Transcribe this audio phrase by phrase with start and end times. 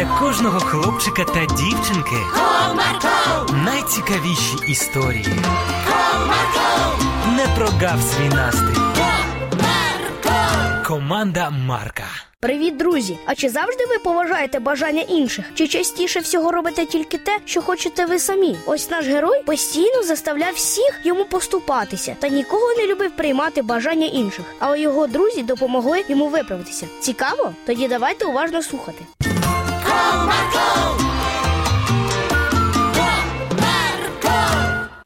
[0.00, 5.26] для кожного хлопчика та дівчинки Comarco, найцікавіші історії.
[5.88, 8.80] Comarco, Не прогав свій настрій.
[8.96, 10.86] Comarco.
[10.86, 12.04] Команда Марка.
[12.40, 13.18] Привіт, друзі!
[13.26, 15.44] А чи завжди ви поважаєте бажання інших?
[15.54, 18.56] Чи частіше всього робите тільки те, що хочете ви самі?
[18.66, 24.44] Ось наш герой постійно заставляв всіх йому поступатися та нікого не любив приймати бажання інших.
[24.58, 26.86] Але його друзі допомогли йому виправитися.
[27.00, 27.52] Цікаво?
[27.66, 29.04] Тоді давайте уважно слухати.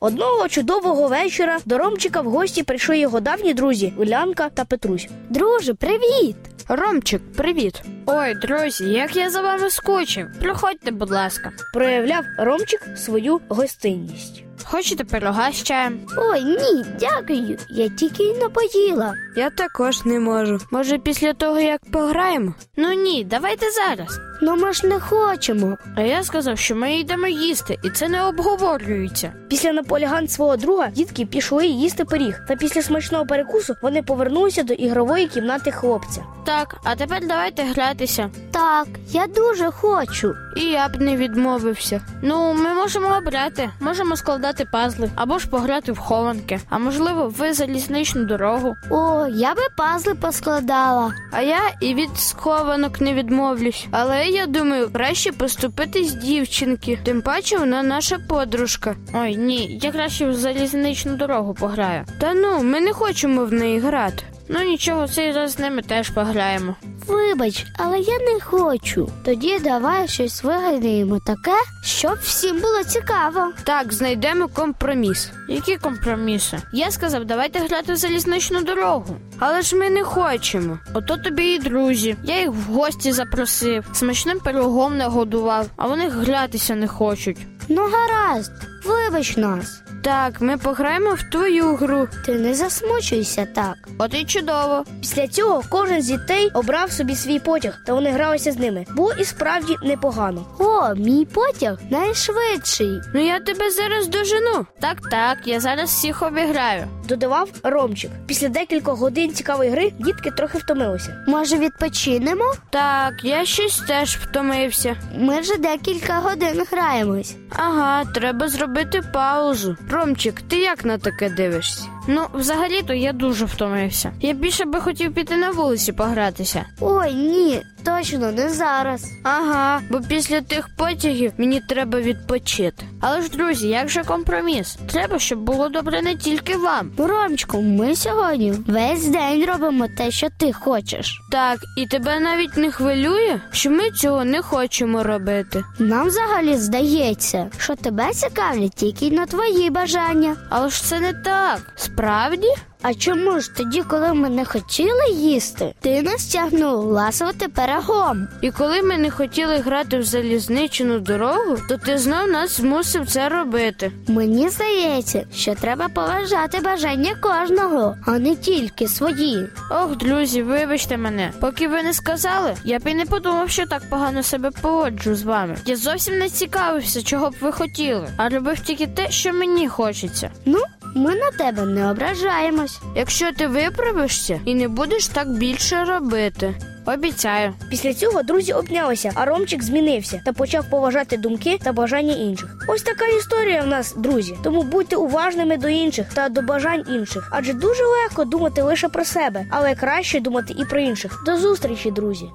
[0.05, 5.09] Одного чудового вечора до Ромчика в гості прийшли його давні друзі Улянка та Петрусь.
[5.31, 6.37] Друже, привіт!
[6.69, 7.83] Ромчик, привіт.
[8.07, 10.27] Ой, друзі, як я за вами скучив.
[10.41, 11.53] Приходьте, будь ласка.
[11.73, 14.45] Проявляв Ромчик свою гостинність.
[14.65, 16.01] Хочете пирога з чаєм?
[16.17, 17.59] Ой, ні, дякую.
[17.71, 19.15] Я тільки й напоїла.
[19.37, 20.59] Я також не можу.
[20.71, 22.55] Може, після того, як пограємо?
[22.77, 24.21] Ну ні, давайте зараз.
[24.43, 25.77] Ну ми ж не хочемо.
[25.97, 29.33] А я сказав, що ми йдемо їсти, і це не обговорюється.
[29.49, 32.41] Після наполягань свого друга дітки пішли їсти пиріг.
[32.49, 36.23] Та після смачного перекусу вони повернулися до ігрової кімнати хлопця.
[36.47, 38.31] Так, а тепер давайте гратися.
[38.51, 40.35] Так, я дуже хочу.
[40.57, 42.01] І я б не відмовився.
[42.23, 47.53] Ну, ми можемо обрати, можемо складати пазли або ж пограти в хованки, а можливо, ви
[47.53, 48.75] залізничну дорогу.
[48.91, 51.15] О, я би пазли поскладала.
[51.33, 53.87] А я і від схованок не відмовлюсь.
[53.91, 56.99] Але я думаю, краще поступити з дівчинки.
[57.05, 58.95] Тим паче вона наша подружка.
[59.15, 62.05] Ой, ні, я краще в залізничну дорогу пограю.
[62.21, 64.25] Та ну, ми не хочемо в неї грати.
[64.49, 66.77] Ну нічого, цей раз з ними теж пограємо.
[67.07, 69.09] Вибач, але я не хочу.
[69.25, 73.53] Тоді давай щось вигадаємо таке, щоб всім було цікаво.
[73.65, 75.31] Так, знайдемо компроміс.
[75.49, 76.59] Які компроміси?
[76.73, 79.17] Я сказав, давайте грати в залізничну дорогу.
[79.39, 80.79] Але ж ми не хочемо.
[80.95, 82.17] Ото тобі і друзі.
[82.25, 87.39] Я їх в гості запросив, смачним пирогом нагодував, а вони гратися не хочуть.
[87.69, 88.53] Ну гаразд,
[88.85, 89.81] вибач нас.
[90.03, 92.09] Так, ми пограємо в твою гру.
[92.27, 93.75] Ти не засмучуйся так.
[93.99, 94.85] От і чудово.
[95.01, 98.85] Після цього кожен з дітей обрав собі свій потяг, та вони гралися з ними.
[98.97, 100.47] Було і справді непогано.
[100.59, 104.67] О, мій потяг найшвидший, Ну я тебе зараз дожену.
[104.81, 106.87] Так, так, я зараз всіх обіграю.
[107.09, 108.11] додавав Ромчик.
[108.27, 111.25] Після декількох годин цікавої гри дітки трохи втомилися.
[111.29, 112.55] Може, відпочинемо?
[112.71, 114.97] Так, я щось теж втомився.
[115.19, 117.35] Ми вже декілька годин граємось.
[117.57, 118.74] Ага, треба зробити
[119.13, 119.77] паузу.
[119.91, 121.85] Ромчик, ти як на таке дивишся?
[122.07, 124.13] Ну, взагалі-то я дуже втомився.
[124.21, 126.65] Я більше би хотів піти на вулиці погратися.
[126.81, 129.13] Ой, ні, точно не зараз.
[129.23, 132.85] Ага, бо після тих потягів мені треба відпочити.
[133.01, 134.79] Але ж, друзі, як же компроміс?
[134.91, 136.91] Треба, щоб було добре не тільки вам.
[136.99, 141.21] Ромчику, ми сьогодні весь день робимо те, що ти хочеш.
[141.33, 145.65] Так, і тебе навіть не хвилює, що ми цього не хочемо робити.
[145.79, 150.37] Нам взагалі здається, що тебе цікавлять тільки на твої бажання.
[150.51, 151.73] Але ж це не так.
[151.95, 152.49] Справді?
[152.87, 158.29] А чому ж тоді, коли ми не хотіли їсти, ти нас тягнув ласувати пирогом?
[158.43, 163.29] І коли ми не хотіли грати в залізничну дорогу, то ти знов нас змусив це
[163.29, 163.93] робити.
[164.09, 169.49] Мені здається, що треба поважати бажання кожного, а не тільки свої.
[169.71, 171.33] Ох, друзі, вибачте мене.
[171.41, 175.23] Поки ви не сказали, я б і не подумав, що так погано себе поводжу з
[175.23, 175.57] вами.
[175.67, 180.31] Я зовсім не цікавився, чого б ви хотіли, а робив тільки те, що мені хочеться.
[180.45, 180.59] Ну,
[180.95, 182.81] ми на тебе не ображаємось.
[182.97, 186.55] Якщо ти виправишся і не будеш так більше робити,
[186.87, 187.55] обіцяю.
[187.71, 192.67] Після цього друзі обнялися, а Ромчик змінився та почав поважати думки та бажання інших.
[192.69, 194.37] Ось така історія в нас, друзі.
[194.43, 199.05] Тому будьте уважними до інших та до бажань інших, адже дуже легко думати лише про
[199.05, 201.23] себе, але краще думати і про інших.
[201.27, 202.27] До зустрічі, друзі.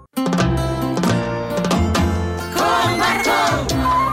[3.00, 4.09] Marco.